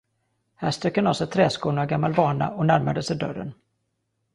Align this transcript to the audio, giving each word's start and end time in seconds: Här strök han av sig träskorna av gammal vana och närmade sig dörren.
Här 0.55 0.71
strök 0.71 0.95
han 0.97 1.07
av 1.07 1.13
sig 1.13 1.27
träskorna 1.27 1.81
av 1.81 1.87
gammal 1.87 2.13
vana 2.13 2.49
och 2.49 2.65
närmade 2.65 3.03
sig 3.03 3.17
dörren. 3.17 3.53